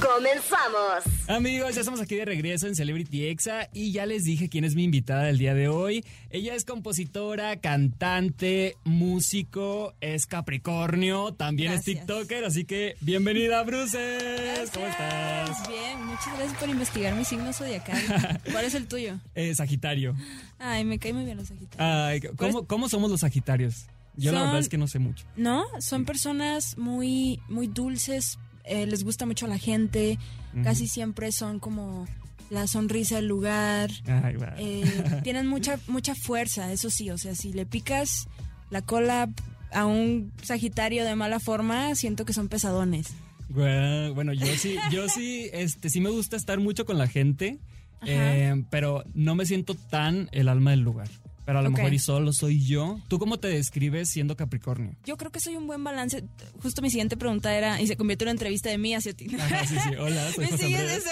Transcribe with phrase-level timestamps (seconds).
[0.00, 1.28] ¡Comenzamos!
[1.28, 4.76] Amigos, ya estamos aquí de regreso en Celebrity Exa y ya les dije quién es
[4.76, 6.04] mi invitada del día de hoy.
[6.30, 11.82] Ella es compositora, cantante, músico, es Capricornio, también es.
[11.82, 14.70] TikToker, así que bienvenida, Bruces.
[14.72, 15.68] ¿Cómo estás?
[15.68, 18.00] Bien, muchas gracias por investigar mi signo zodiacal.
[18.52, 19.18] ¿Cuál es el tuyo?
[19.34, 20.14] Eh, Sagitario.
[20.60, 21.80] Ay, me cae muy bien los sagitarios.
[21.80, 23.86] Ay, ¿cómo, cómo somos los Sagitarios?
[24.18, 25.24] Yo la verdad es que no sé mucho.
[25.36, 30.18] No, son personas muy, muy dulces, eh, les gusta mucho a la gente,
[30.62, 32.06] casi siempre son como
[32.50, 34.84] la sonrisa del lugar, Ay, eh,
[35.22, 38.28] tienen mucha, mucha fuerza, eso sí, o sea, si le picas
[38.70, 39.28] la cola
[39.72, 43.14] a un sagitario de mala forma, siento que son pesadones.
[43.48, 47.58] Bueno, yo sí, yo sí, este, sí me gusta estar mucho con la gente,
[48.06, 51.08] eh, pero no me siento tan el alma del lugar.
[51.48, 53.00] Pero a lo mejor y solo soy yo.
[53.08, 54.94] ¿Tú cómo te describes siendo Capricornio?
[55.06, 56.22] Yo creo que soy un buen balance.
[56.62, 59.34] Justo mi siguiente pregunta era, y se convirtió en una entrevista de mí hacia ti.
[59.34, 59.94] Ajá, sí, sí.
[59.98, 61.04] Hola, soy Me José sigues.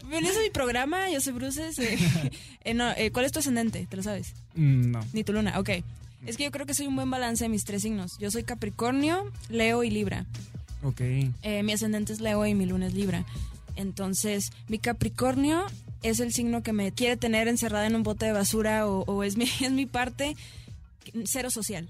[0.00, 1.78] Bienvenidos a mi programa, yo soy Bruces.
[1.78, 1.98] eh,
[2.64, 3.86] eh, no, eh, ¿Cuál es tu ascendente?
[3.86, 4.32] ¿Te lo sabes?
[4.54, 5.00] Mm, no.
[5.12, 5.68] Ni tu luna, ok.
[6.24, 8.12] Es que yo creo que soy un buen balance de mis tres signos.
[8.18, 10.24] Yo soy Capricornio, Leo y Libra.
[10.82, 11.02] Ok.
[11.02, 13.26] Eh, mi ascendente es Leo y mi luna es Libra.
[13.76, 15.66] Entonces, mi Capricornio
[16.04, 19.24] es el signo que me quiere tener encerrada en un bote de basura o, o
[19.24, 20.36] es, mi, es mi parte
[21.24, 21.88] cero social.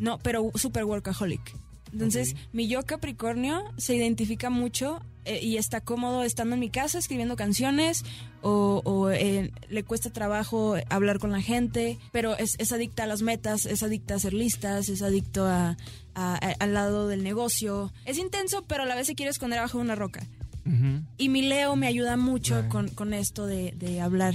[0.00, 1.54] No, pero super workaholic.
[1.92, 6.98] Entonces, mi yo Capricornio se identifica mucho eh, y está cómodo estando en mi casa
[6.98, 8.04] escribiendo canciones
[8.42, 13.06] o, o, eh, le cuesta trabajo hablar con la gente, pero es, es adicta a
[13.06, 15.76] las metas, es adicta a hacer listas, es adicto a,
[16.14, 17.92] a- a- al lado del negocio.
[18.04, 20.26] Es intenso, pero a la vez se quiere esconder bajo una roca.
[21.18, 22.70] Y mi Leo me ayuda mucho Right.
[22.70, 24.34] con, con esto de, de hablar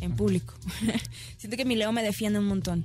[0.00, 0.54] en público.
[1.36, 2.84] Siento que mi Leo me defiende un montón.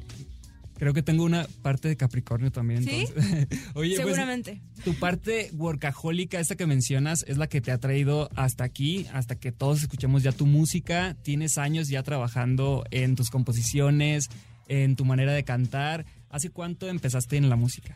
[0.78, 2.84] Creo que tengo una parte de Capricornio también.
[2.86, 3.06] ¿Sí?
[3.74, 4.62] Oye, pues, Seguramente.
[4.86, 9.36] tu parte workahólica, esta que mencionas, es la que te ha traído hasta aquí, hasta
[9.36, 11.18] que todos escuchemos ya tu música.
[11.22, 14.30] Tienes años ya trabajando en tus composiciones,
[14.70, 16.06] en tu manera de cantar.
[16.30, 17.94] ¿Hace cuánto empezaste en la música?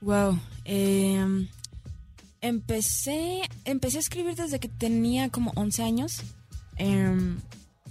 [0.00, 0.40] Wow.
[0.64, 1.46] eh,
[2.40, 6.22] empecé, empecé a escribir desde que tenía como 11 años.
[6.76, 7.36] Eh,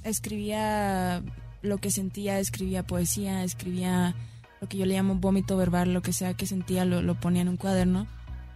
[0.04, 1.24] escribía
[1.62, 4.16] lo que sentía, escribía poesía, escribía
[4.62, 7.42] lo que yo le llamo vómito verbal, lo que sea que sentía lo, lo ponía
[7.42, 8.08] en un cuaderno.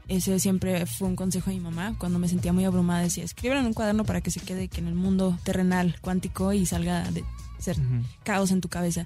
[0.07, 1.95] Ese siempre fue un consejo de mi mamá.
[1.97, 4.81] Cuando me sentía muy abrumada decía, escríbelo en un cuaderno para que se quede que
[4.81, 7.23] en el mundo terrenal, cuántico y salga de
[7.59, 7.77] ser
[8.23, 9.05] caos en tu cabeza.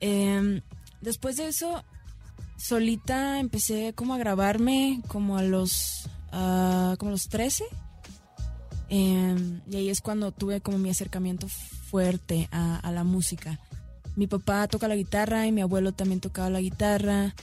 [0.00, 0.60] Eh,
[1.00, 1.82] después de eso,
[2.58, 7.64] solita empecé como a grabarme como a los, ah, como los 13.
[8.88, 13.58] Eh, y ahí es cuando tuve como mi acercamiento fuerte a, a la música.
[14.14, 17.34] Mi papá toca la guitarra y mi abuelo también tocaba la guitarra.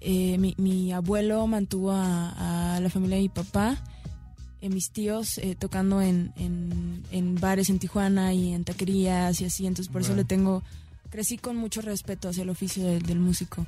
[0.00, 3.76] Eh, mi, mi abuelo mantuvo a, a la familia de mi papá,
[4.60, 9.46] eh, mis tíos eh, tocando en, en- en bares en Tijuana y en taquerías y
[9.46, 9.66] así.
[9.66, 10.18] Entonces por eso Wow.
[10.18, 10.62] le tengo,
[11.10, 13.66] crecí con mucho respeto hacia el oficio del, del músico.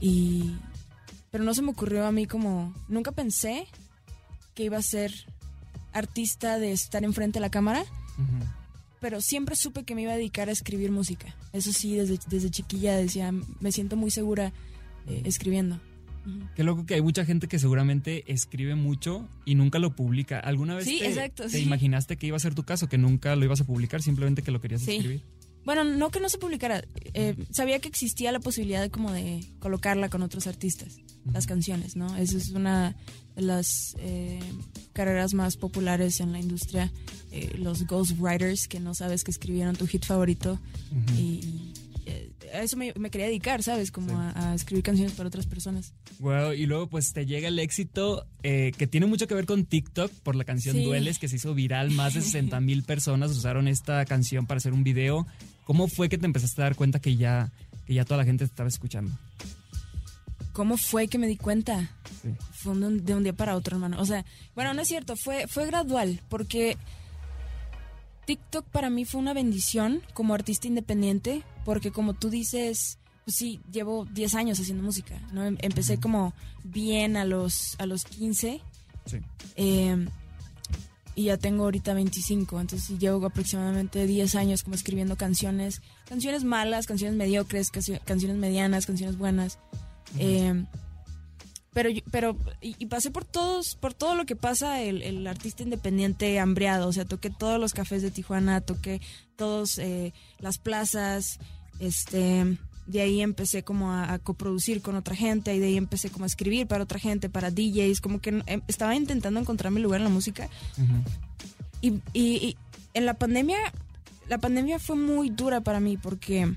[0.00, 0.54] Y,
[1.30, 3.66] pero no se me ocurrió a mí como, nunca pensé
[4.56, 5.12] que iba a ser
[5.92, 7.84] artista de estar enfrente de la cámara,
[9.00, 11.34] pero siempre supe que me iba a dedicar a escribir música.
[11.52, 14.52] Eso sí, desde, desde chiquilla decía, me siento muy segura
[15.06, 15.76] eh, escribiendo.
[16.26, 16.48] Ujú.
[16.56, 20.40] Qué loco que hay mucha gente que seguramente escribe mucho y nunca lo publica.
[20.40, 21.62] ¿Alguna vez Sí, te, exacto, te sí.
[21.62, 24.50] imaginaste que iba a ser tu caso, que nunca lo ibas a publicar, simplemente que
[24.50, 24.96] lo querías Sí.
[24.96, 25.22] escribir?
[25.64, 26.82] Bueno, no que no se publicara.
[27.14, 30.96] eh, sabía que existía la posibilidad de como de colocarla con otros artistas,
[31.32, 32.16] las canciones, ¿no?
[32.16, 32.94] Esa es una
[33.34, 34.40] de las eh,
[34.92, 36.90] carreras más populares en la industria.
[37.32, 40.58] eh, los ghostwriters, que no sabes que escribieron tu hit favorito.
[41.18, 41.72] Y, y,
[42.06, 43.90] eh, a eso me, me quería dedicar, ¿sabes?
[43.90, 44.14] Como Sí.
[44.14, 45.92] a, a escribir canciones para otras personas.
[46.20, 49.66] Wow, y luego pues te llega el éxito eh, que tiene mucho que ver con
[49.66, 50.84] TikTok por la canción Sí.
[50.84, 54.72] Dueles que se hizo viral, más de 60 mil personas usaron esta canción para hacer
[54.72, 55.26] un video.
[55.64, 57.52] ¿Cómo fue que te empezaste a dar cuenta que ya,
[57.86, 59.10] que ya toda la gente te estaba escuchando?
[60.56, 61.90] ¿Cómo fue que me di cuenta?
[62.22, 62.30] Sí.
[62.52, 64.00] Fue de un, de un día para otro, hermano.
[64.00, 64.24] O sea,
[64.54, 66.78] bueno, no es cierto, fue, fue gradual, porque
[68.24, 73.60] TikTok para mí fue una bendición como artista independiente, porque como tú dices, pues sí,
[73.70, 75.44] llevo 10 años haciendo música, ¿no?
[75.44, 76.32] Em- Empecé como
[76.64, 78.62] bien a los, a los 15
[79.04, 79.18] Sí.
[79.56, 80.08] eh,
[81.14, 86.86] y ya tengo ahorita 25, entonces llevo aproximadamente 10 años como escribiendo canciones, canciones malas,
[86.86, 89.58] canciones mediocres, cancio- canciones medianas, canciones buenas.
[90.18, 90.64] Eh,
[91.72, 95.62] pero, pero y, y pasé por todos, por todo lo que pasa el, el artista
[95.62, 96.88] independiente hambriado.
[96.88, 99.00] O sea, toqué todos los cafés de Tijuana, toqué
[99.36, 99.78] todas
[100.38, 101.38] las plazas,
[101.78, 106.08] Este, de ahí empecé como a, a coproducir con otra gente y de ahí empecé
[106.08, 109.80] como a escribir para otra gente, para DJs, como que em, estaba intentando encontrar mi
[109.82, 110.48] lugar en la música.
[111.82, 112.56] y, y- y
[112.94, 113.58] en la pandemia,
[114.28, 116.54] la pandemia fue muy dura para mí porque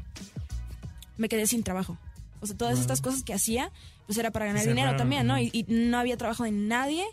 [1.18, 1.98] me quedé sin trabajo.
[2.42, 3.72] O sea, todas estas cosas que hacía,
[4.06, 5.38] pues era para ganar Se dinero cerraron, también, ¿no?
[5.40, 7.04] Y, y no había trabajo de nadie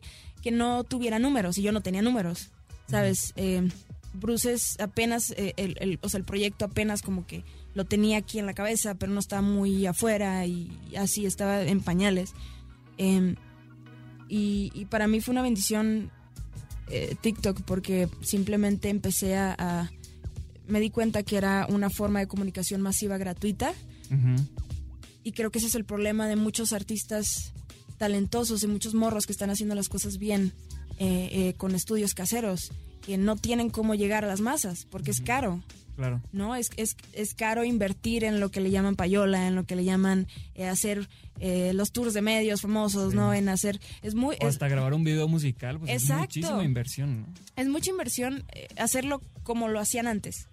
[0.43, 2.51] que no tuviera números y yo no tenía números,
[2.89, 3.33] ¿sabes?
[3.37, 3.69] Eh,
[4.15, 7.45] Bruces apenas, eh, el, el- o sea, el proyecto apenas como que
[7.75, 11.81] lo tenía aquí en la cabeza, pero no estaba muy afuera y así estaba en
[11.81, 12.33] pañales.
[12.97, 13.37] Em,
[14.29, 16.11] y, y para mí fue una bendición
[16.89, 19.91] eh, TikTok porque simplemente empecé a, a-
[20.69, 23.73] Me di cuenta que era una forma de comunicación masiva gratuita
[24.11, 24.43] Ujú.
[25.27, 27.53] Y creo que ese es el problema de muchos artistas
[27.99, 30.53] talentosos y muchos morros que están haciendo las cosas bien
[31.01, 32.71] eh, eh, con estudios caseros,
[33.05, 35.65] que no tienen cómo llegar a las masas porque es caro.
[35.97, 36.23] Claro.
[36.31, 36.55] ¿no?
[36.55, 39.83] Es, es, es caro invertir en lo que le llaman payola, en lo que le
[39.83, 41.09] llaman eh, hacer
[41.41, 43.35] eh, los tours de medios famosos, ¿no?
[43.35, 43.81] En hacer...
[44.03, 44.37] Es muy...
[44.37, 46.25] O Es, hasta grabar un video musical, pues Exacto.
[46.25, 47.27] es muchísima inversión, ¿no?
[47.57, 50.49] es mucha inversión eh, hacerlo como lo hacían antes.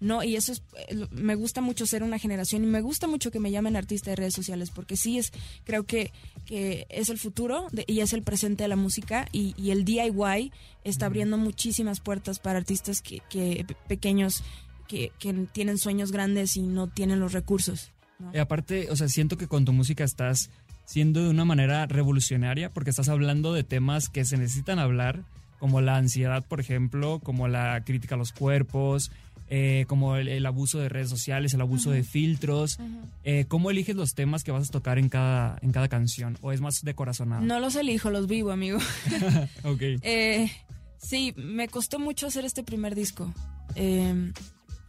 [0.00, 0.22] ¿no?
[0.22, 0.62] Y eso es...
[0.88, 4.10] eh, Me gusta mucho ser una generación y me gusta mucho que me llamen artista
[4.10, 5.32] de redes sociales porque sí es...
[5.64, 6.12] Creo que,
[6.46, 9.84] que es el futuro de- y es el presente de la música y, y el
[9.84, 10.52] DIY
[10.84, 14.42] está abriendo muchísimas puertas para artistas que, que pe- pequeños
[14.88, 17.90] que, que tienen sueños grandes y no tienen los recursos.
[18.20, 18.30] ¿no?
[18.32, 20.48] Y aparte, o sea, siento que con tu música estás
[20.84, 25.24] siendo de una manera revolucionaria porque estás hablando de temas que se necesitan hablar,
[25.58, 29.10] como la ansiedad, por ejemplo, como la crítica a los cuerpos,
[29.48, 32.78] eh, como el, el abuso de redes sociales, el abuso de filtros.
[33.24, 36.36] Eh, ¿Cómo eliges los temas que vas a tocar en cada, en cada canción?
[36.42, 37.42] ¿O es más de corazonado?
[37.42, 38.78] No los elijo, los vivo, amigo.
[39.64, 39.80] Ok.
[40.02, 40.50] Eh,
[40.98, 43.32] sí, me costó mucho hacer este primer disco,
[43.74, 44.32] eh,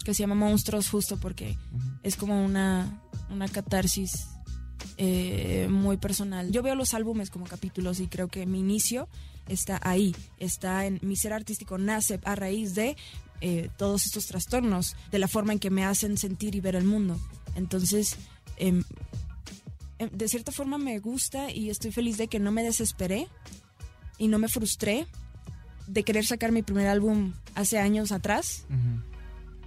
[0.04, 1.56] que se llama Monstruos, justo porque
[2.04, 4.28] es como una, una catarsis
[4.98, 6.52] eh, muy personal.
[6.52, 9.08] Yo veo los álbumes como capítulos y creo que mi inicio
[9.50, 12.96] está ahí, está en mi ser artístico, nace a raíz de
[13.40, 16.86] eh, todos estos trastornos, de la forma en que me hacen sentir y ver el
[16.86, 17.20] mundo.
[17.56, 18.18] Entonces,
[18.58, 18.84] em,
[20.00, 23.28] em, de cierta forma me gusta y estoy feliz de que no me desesperé
[24.18, 25.06] y no me frustré
[25.86, 28.66] de querer sacar mi primer álbum hace años atrás,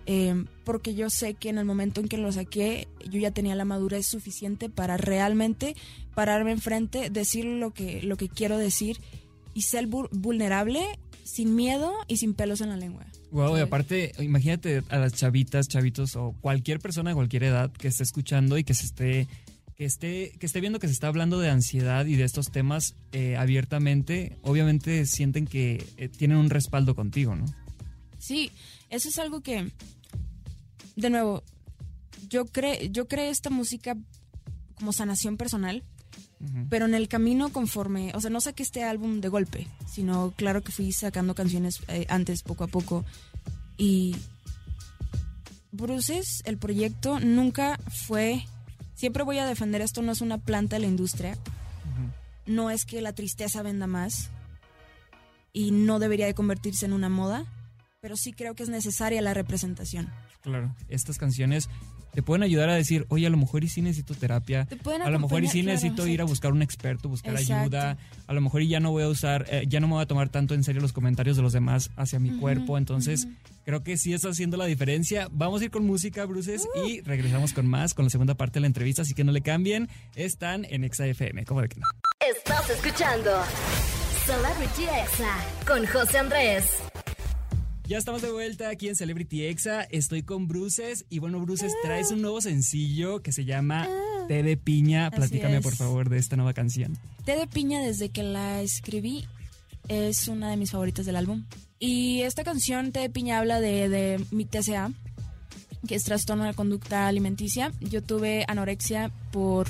[0.06, 3.54] eh, porque yo sé que en el momento en que lo saqué, yo ya tenía
[3.54, 5.76] la madurez suficiente para realmente
[6.14, 9.00] pararme enfrente, decir lo que, lo que quiero decir
[9.55, 13.06] y ser vul- vulnerable sin miedo y sin pelos en la lengua.
[13.31, 17.88] Wow, y aparte, imagínate a las chavitas, chavitos o cualquier persona de cualquier edad que
[17.88, 19.29] esté escuchando y que se esté
[19.76, 22.94] que esté que esté viendo que se está hablando de ansiedad y de estos temas
[23.12, 27.47] eh, abiertamente, obviamente sienten que eh, tienen un respaldo contigo, ¿no?
[28.19, 28.50] Sí,
[28.91, 29.70] eso es algo que,
[30.97, 31.44] de nuevo,
[32.29, 33.97] yo creé yo creé esta música
[34.75, 35.82] como sanación personal,
[36.70, 40.62] Pero en el camino conforme, o sea, no saqué este álbum de golpe, sino claro
[40.62, 43.04] que fui sacando canciones eh, antes, poco a poco.
[43.76, 44.16] Y
[45.70, 48.44] Bruces, el proyecto, nunca fue,
[48.94, 51.36] siempre voy a defender esto, no es una planta de la industria,
[52.46, 54.30] no es que la tristeza venda más
[55.52, 57.44] y no debería de convertirse en una moda,
[58.00, 60.08] pero sí creo que es necesaria la representación.
[60.42, 61.68] Claro, estas canciones
[62.12, 65.02] te pueden ayudar a decir, oye, a lo mejor y sí necesito terapia, Te pueden
[65.02, 67.62] a lo mejor y sí claro, necesito ir a buscar un experto, buscar Exacto.
[67.62, 70.02] ayuda, a lo mejor y ya no voy a usar, eh, ya no me voy
[70.02, 73.28] a tomar tanto en serio los comentarios de los demás hacia mi cuerpo, entonces
[73.64, 75.28] creo que sí está haciendo la diferencia.
[75.30, 76.87] Vamos a ir con música, Bruces, Uh.
[76.87, 79.42] y regresamos con más, con la segunda parte de la entrevista, así que no le
[79.42, 81.87] cambien, están en Exa FM, ¿cómo de que no?
[82.37, 83.30] Estás escuchando
[84.26, 86.89] Celebrity Exa con José Andrés.
[87.90, 89.82] Ya estamos de vuelta aquí en Celebrity Exa.
[89.82, 91.06] Estoy con Bruces.
[91.11, 93.88] Y bueno, Bruces, traes un nuevo sencillo que se llama
[94.28, 95.11] Té de Piña.
[95.11, 96.97] Platícame, por favor, de esta nueva canción.
[97.25, 99.26] Té de piña desde que la escribí
[99.88, 101.47] es una de mis favoritas del álbum.
[101.80, 104.92] Y esta canción, Té de piña, habla de, de mi TCA,
[105.88, 107.73] que es trastorno de la conducta alimenticia.
[107.80, 109.66] Yo tuve anorexia por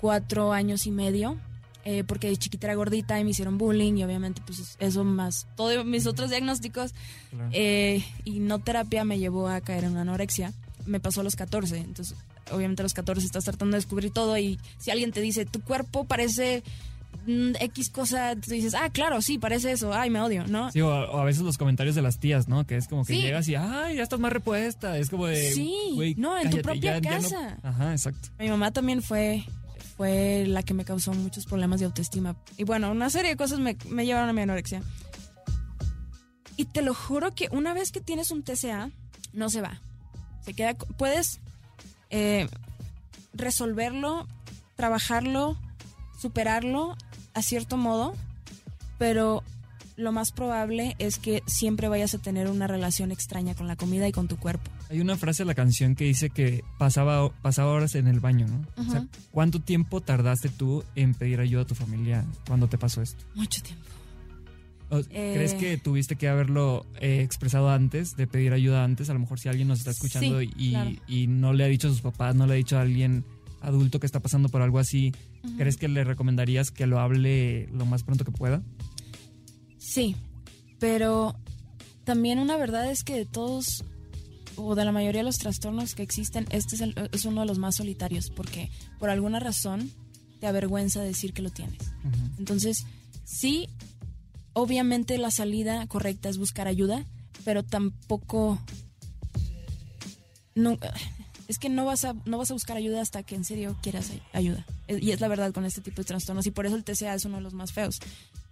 [0.00, 1.38] cuatro años y medio.
[1.84, 5.46] Eh, porque de chiquita era gordita y me hicieron bullying y obviamente pues eso más
[5.56, 6.94] todos mis otros diagnósticos
[7.30, 7.48] Claro.
[7.52, 10.52] eh, y no terapia me llevó a caer en una anorexia.
[10.86, 12.16] Me pasó a los 14, entonces
[12.50, 15.60] obviamente a los 14 estás tratando de descubrir todo y si alguien te dice tu
[15.62, 16.62] cuerpo parece
[17.26, 20.70] mm, X cosa, tú dices, ah, claro, sí, parece eso, ay, me odio, ¿no?
[20.72, 22.66] Sí, o, o a veces los comentarios de las tías, ¿no?
[22.66, 23.22] Que es como que Sí.
[23.22, 24.98] llegas y, ay, ya estás más repuesta.
[24.98, 25.52] Es como de.
[25.52, 27.22] Sí, "Güey, no, en tu propia ya- ya no-".
[27.22, 27.58] casa.
[27.62, 28.28] Ajá, exacto.
[28.40, 29.44] Mi mamá también fue,
[30.02, 32.34] fue la que me causó muchos problemas de autoestima.
[32.56, 34.82] Y bueno, una serie de cosas me, me llevaron a mi anorexia.
[36.56, 38.90] Y te lo juro que una vez que tienes un TCA,
[39.32, 39.80] no se va.
[40.44, 41.38] Se queda, puedes
[42.10, 42.48] eh,
[43.32, 44.26] resolverlo,
[44.74, 45.56] trabajarlo,
[46.18, 46.96] superarlo
[47.34, 48.16] a cierto modo,
[48.98, 49.44] pero
[49.94, 54.08] lo más probable es que siempre vayas a tener una relación extraña con la comida
[54.08, 54.68] y con tu cuerpo.
[54.92, 58.46] Hay una frase de la canción que dice que pasaba, pasaba horas en el baño,
[58.46, 58.66] ¿no?
[58.76, 59.06] O sea.
[59.30, 63.24] ¿cuánto tiempo tardaste tú en pedir ayuda a tu familia cuando te pasó esto?
[63.34, 63.84] Mucho tiempo.
[64.90, 65.32] O- Eh.
[65.34, 69.08] ¿Crees que tuviste que haberlo eh, expresado antes, de pedir ayuda antes?
[69.08, 70.90] A lo mejor si alguien nos está escuchando Sí, y, claro.
[71.08, 73.24] y no le ha dicho a sus papás, no le ha dicho a alguien
[73.62, 75.12] adulto que está pasando por algo así,
[75.56, 78.62] ¿crees que le recomendarías que lo hable lo más pronto que pueda?
[79.78, 80.16] Sí,
[80.78, 81.36] pero
[82.04, 83.84] también una verdad es que de todos
[84.56, 87.46] o de la mayoría de los trastornos que existen, este es, el- es uno de
[87.46, 89.90] los más solitarios porque por alguna razón
[90.40, 91.78] te avergüenza decir que lo tienes.
[92.38, 92.84] Entonces,
[93.24, 93.68] sí,
[94.54, 97.04] obviamente la salida correcta es buscar ayuda,
[97.44, 98.58] pero tampoco...
[100.54, 100.76] No,
[101.48, 104.10] es que no vas, a, no vas a buscar ayuda hasta que en serio quieras
[104.10, 104.66] ay- ayuda.
[104.88, 107.14] Eh, Y es la verdad con este tipo de trastornos y por eso el TCA
[107.14, 107.98] es uno de los más feos.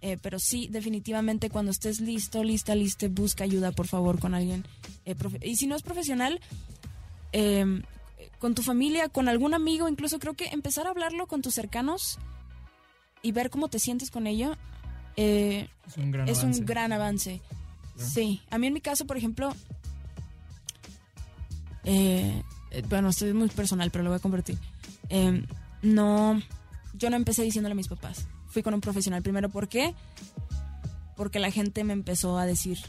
[0.01, 4.65] Eh, pero sí, definitivamente cuando estés listo, lista, lista, busca ayuda, por favor, con alguien.
[5.05, 6.39] Eh, y si no es profesional,
[7.33, 7.81] eh,
[8.39, 12.17] con tu familia, con algún amigo, incluso creo que empezar a hablarlo con tus cercanos
[13.21, 14.55] y ver cómo te sientes con ello
[15.15, 16.59] eh, Es un gran es avance.
[16.59, 17.41] un gran avance.
[17.95, 18.09] Claro.
[18.09, 19.53] Sí, a mí en mi caso, por ejemplo,
[21.83, 22.41] eh,
[22.71, 24.57] eh, bueno, esto es muy personal, pero lo voy a convertir.
[25.09, 25.43] Eh,
[25.81, 26.41] no,
[26.93, 28.27] yo no empecé diciéndole a mis papás.
[28.47, 29.49] Fui con un profesional primero.
[29.49, 29.93] ¿Por qué?
[31.15, 32.79] Porque la gente me empezó a decir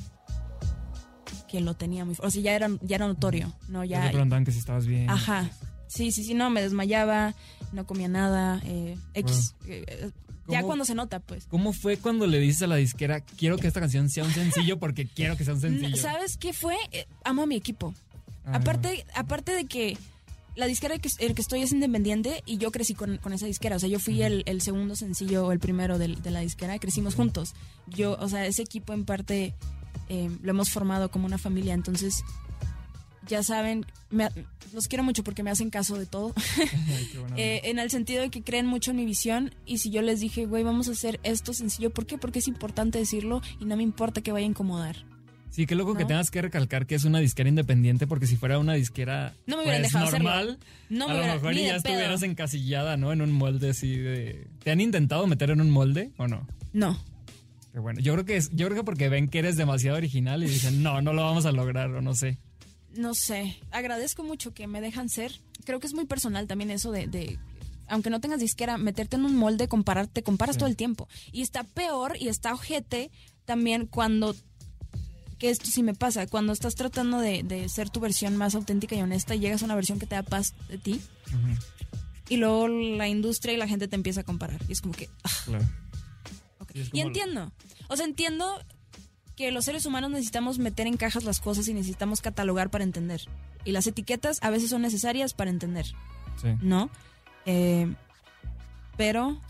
[1.53, 2.15] que lo tenía muy...
[2.15, 3.85] fu- O sea, ya era, ya era notorio, ¿no?
[3.85, 5.09] Ya te preguntaban que si estabas bien.
[5.11, 5.51] Ajá.
[5.87, 7.35] Sí, sí, sí, no, me desmayaba,
[7.73, 9.55] no comía nada, eh, X.
[9.67, 10.11] eh, eh,
[10.49, 11.45] ya cuando se nota, pues.
[11.51, 14.79] ¿Cómo fue cuando le dices a la disquera, quiero que esta canción sea un sencillo
[14.79, 15.97] porque quiero que sea un sencillo?
[15.99, 16.77] ¿Sabes qué fue?
[16.93, 17.95] Eh, amo a mi equipo.
[18.47, 19.97] Ah, Aparte, aparte de que
[20.57, 23.77] la disquera que, el que estoy es independiente y yo crecí con, con esa disquera.
[23.77, 26.79] O sea, yo fui el, el segundo sencillo o el primero del- de, la disquera.
[26.79, 27.55] Crecimos juntos.
[27.87, 29.55] Yo, o sea, ese equipo en parte
[30.13, 31.73] eh, lo hemos formado como una familia.
[31.73, 32.23] Entonces,
[33.27, 34.29] ya saben, me
[34.75, 36.35] los quiero mucho porque me hacen caso de todo.
[37.37, 40.21] Eh, en el sentido de que creen mucho en mi visión y si yo les
[40.21, 42.19] dije, güey, vamos a hacer esto sencillo, ¿por qué?
[42.19, 44.97] Porque es importante decirlo y no me importa que vaya a incomodar.
[45.51, 48.59] Sí, qué loco que tengas que recalcar que es una disquera independiente porque si fuera
[48.59, 50.59] una disquera No me hubieran pues, dejado normal,
[50.91, 51.77] No me a lo mejor ya pedo.
[51.77, 53.13] estuvieras encasillada, ¿no?
[53.13, 54.47] En un molde así de...
[54.63, 56.47] ¿Te han intentado meter en un molde o no?
[56.73, 56.99] No.
[57.75, 58.01] Bueno.
[58.01, 60.83] Yo creo que es, yo creo que porque ven que eres demasiado original y dicen,
[60.83, 62.39] no, no lo vamos a lograr o no sé.
[62.95, 65.33] No sé, agradezco mucho que me dejan ser.
[65.65, 67.39] Creo que es muy personal también eso de, de-
[67.89, 70.59] aunque no tengas disquera, meterte en un molde, compararte, comparas Sí.
[70.61, 71.09] todo el tiempo.
[71.33, 73.11] Y está peor y está ojete
[73.47, 74.37] también cuando,
[75.39, 78.95] que esto sí me pasa, cuando estás tratando de, de ser tu versión más auténtica
[78.95, 81.01] y honesta y llegas a una versión que te da paz de ti
[82.29, 84.61] y luego la industria y la gente te empieza a comparar.
[84.69, 85.65] Y es como que, ah, claro.
[86.93, 87.53] Y entiendo,
[87.89, 88.63] o sea, entiendo
[89.37, 93.23] que los seres humanos necesitamos meter en cajas las cosas y necesitamos catalogar para entender.
[93.65, 95.87] Y las etiquetas a veces son necesarias para entender.
[96.41, 96.49] Sí.
[96.61, 96.91] ¿no?
[97.47, 97.95] Eh,
[98.97, 99.41] pero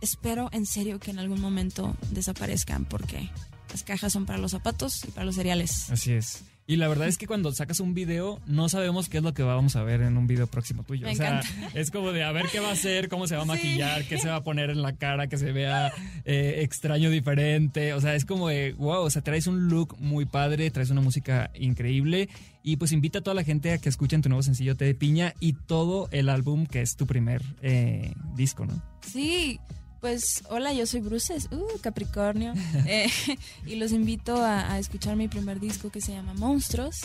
[0.00, 3.30] espero en serio que en algún momento desaparezcan porque
[3.70, 5.90] las cajas son para los zapatos y para los cereales.
[5.90, 6.44] Así es.
[6.70, 9.42] Y la verdad es que cuando sacas un video, no sabemos qué es lo que
[9.42, 11.06] vamos a ver en un video próximo tuyo.
[11.06, 11.70] Me o sea, encanta.
[11.80, 13.48] es como de a ver qué va a hacer, cómo se va a Sí.
[13.48, 15.90] maquillar, qué se va a poner en la cara, que se vea
[16.26, 17.94] eh, extraño, diferente.
[17.94, 21.00] O sea, es como de wow, o sea, traes un look muy padre, traes una
[21.00, 22.28] música increíble.
[22.62, 24.94] Y pues invita a toda la gente a que escuchen tu nuevo sencillo Té de
[24.94, 28.82] Piña y todo el álbum que es tu primer eh, disco, ¿no?
[29.00, 29.58] Sí,
[30.00, 32.54] pues hola, yo soy Bruces, uh, Capricornio,
[32.86, 33.10] Eh,
[33.66, 37.00] y los invito a, a escuchar mi primer disco que se llama Monstruos.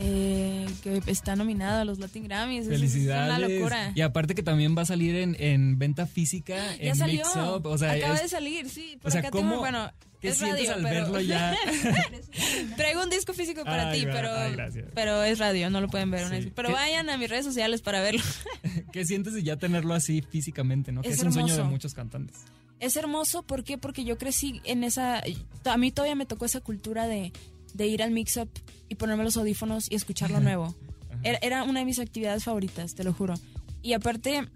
[0.00, 2.62] Eh, que está nominado a los Latin Grammys.
[2.62, 3.32] Es- Felicidades.
[3.32, 3.92] Es una locura.
[3.94, 7.24] Y aparte que también va a salir en, en venta física, Ya en salió.
[7.24, 7.66] Mix Up.
[7.66, 8.96] O sea, Acaba es- de salir, sí.
[9.00, 11.54] Por o sea, acá ¿cómo- tengo, bueno, ¿qué es sientes radio, al pero- verlo ya?
[12.76, 14.56] Traigo un disco físico para Ay, ti, pero, ay,
[14.94, 16.42] pero es radio, no lo pueden ver.
[16.42, 16.52] Sí.
[16.54, 18.22] Pero ¿Qué- vayan a mis redes sociales para verlo.
[18.92, 21.02] ¿Qué sientes de ya tenerlo así físicamente, no?
[21.02, 22.38] Que Es es un sueño de muchos cantantes.
[22.78, 23.76] Es hermoso, ¿por qué?
[23.76, 25.22] Porque yo crecí en esa...
[25.66, 27.30] A mí todavía me tocó esa cultura de,
[27.74, 28.50] de ir al mix-up
[28.88, 30.74] y ponerme los audífonos y escuchar lo nuevo.
[31.22, 33.34] Era, era una de mis actividades favoritas, te lo juro.
[33.82, 34.48] Y aparte,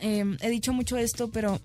[0.00, 1.60] eh, he dicho mucho esto, pero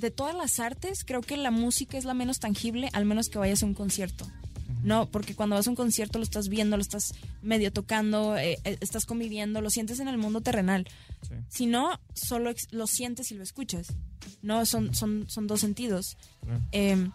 [0.00, 3.38] de, todas las artes, creo que la música es la menos tangible, al menos que
[3.38, 4.26] vayas a un concierto.
[4.82, 7.12] No, porque cuando vas a un concierto lo estás viendo, lo estás
[7.42, 10.86] medio tocando, eh, eh, estás conviviendo, lo sientes en el mundo terrenal.
[11.22, 11.34] Sí.
[11.48, 13.88] Si no, solo lo sientes y lo escuchas.
[14.40, 16.16] No, son, son, son dos sentidos.
[16.42, 16.60] Claro.
[16.70, 17.10] Eh,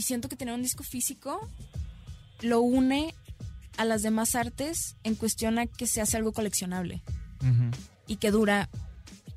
[0.00, 1.46] y siento que tener un disco físico
[2.40, 3.14] lo une
[3.76, 7.02] a las demás artes en cuestión a que se hace algo coleccionable
[8.06, 8.70] y que dura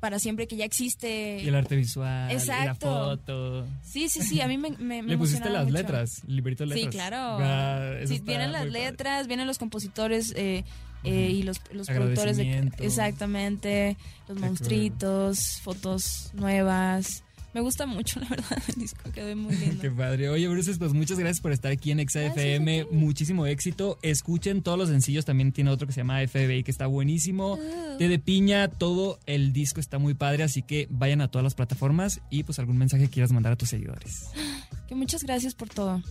[0.00, 1.40] para siempre, que ya existe.
[1.42, 2.86] Y el arte visual, y la Exacto.
[3.16, 3.66] foto.
[3.82, 5.76] Sí, sí, sí, a mí me, me, me Le pusiste las mucho.
[5.76, 6.94] letras, el librito de Sí, letras.
[6.94, 7.38] claro.
[7.42, 8.70] Ah, Sí, vienen las padre.
[8.72, 10.64] letras, vienen los compositores eh,
[11.04, 13.96] eh, y los, los productores de exactamente,
[14.28, 17.23] los Qué monstruitos, fotos nuevas.
[17.54, 19.80] Me gusta mucho, la verdad, el disco quedó muy lindo.
[19.80, 20.28] Qué padre.
[20.28, 22.80] Oye, Bruce, pues muchas gracias por estar aquí en Exa Gracias FM.
[22.80, 22.90] a ti.
[22.94, 23.98] Muchísimo éxito.
[24.02, 25.24] Escuchen todos los sencillos.
[25.24, 27.58] También tiene otro que se llama FBI, que está buenísimo.
[27.98, 30.42] Té de piña, todo el disco está muy padre.
[30.42, 33.56] Así que vayan a todas las plataformas y pues algún mensaje que quieras mandar a
[33.56, 34.26] tus seguidores.
[34.86, 36.02] Que muchas gracias por todo.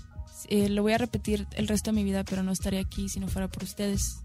[0.50, 3.20] Eh, lo voy a repetir el resto de mi vida, pero no estaría aquí si
[3.20, 4.18] no fuera por ustedes.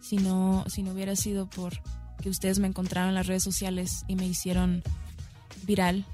[0.00, 1.72] Si no, si no hubiera sido por
[2.22, 4.84] que ustedes me encontraron en las redes sociales y me hicieron
[5.66, 6.06] viral,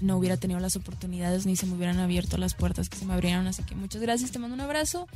[0.00, 3.14] no hubiera tenido las oportunidades ni se me hubieran abierto las puertas que se me
[3.14, 3.46] abrieron.
[3.46, 5.06] Así que muchas gracias, te mando un abrazo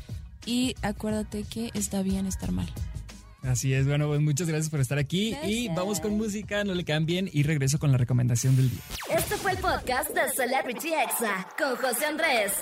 [0.47, 2.69] y acuérdate que está bien estar mal.
[3.43, 5.37] Así es, bueno, pues muchas gracias por estar aquí.
[5.45, 7.29] Y vamos con música, no le cambien.
[7.33, 8.81] Y regreso con la recomendación del día.
[9.11, 12.53] Este fue el podcast de Celebrity Exa con José Andrés.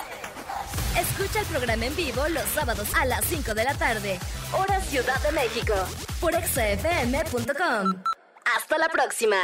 [0.99, 4.19] Escucha el programa en vivo los sábados a las 5 de la tarde,
[4.59, 5.75] hora Ciudad de México,
[6.19, 8.03] por exafm.com.
[8.57, 9.37] Hasta la próxima.